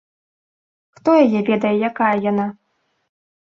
[0.99, 2.47] Хто яе ведае, якая яна.